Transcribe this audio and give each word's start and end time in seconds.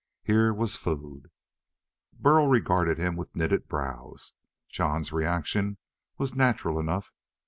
Here 0.23 0.51
was 0.51 0.77
food.... 0.77 1.29
Burl 2.11 2.47
regarded 2.47 2.97
him 2.97 3.15
with 3.15 3.35
knitted 3.35 3.67
brows. 3.67 4.33
Jon's 4.67 5.11
reaction 5.13 5.77
was 6.17 6.33
natural 6.33 6.79
enough. 6.79 7.13